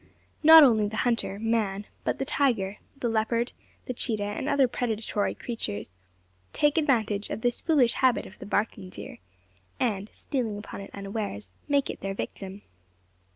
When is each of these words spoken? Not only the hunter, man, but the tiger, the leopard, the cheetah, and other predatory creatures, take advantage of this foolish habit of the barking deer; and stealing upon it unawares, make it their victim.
Not 0.41 0.63
only 0.63 0.87
the 0.87 0.97
hunter, 1.05 1.37
man, 1.37 1.85
but 2.03 2.17
the 2.17 2.25
tiger, 2.25 2.77
the 2.97 3.07
leopard, 3.07 3.51
the 3.85 3.93
cheetah, 3.93 4.23
and 4.23 4.49
other 4.49 4.67
predatory 4.67 5.35
creatures, 5.35 5.95
take 6.53 6.75
advantage 6.79 7.29
of 7.29 7.41
this 7.41 7.61
foolish 7.61 7.93
habit 7.93 8.25
of 8.25 8.39
the 8.39 8.47
barking 8.47 8.89
deer; 8.89 9.19
and 9.79 10.09
stealing 10.11 10.57
upon 10.57 10.81
it 10.81 10.89
unawares, 10.95 11.51
make 11.67 11.87
it 11.91 11.99
their 12.01 12.15
victim. 12.15 12.63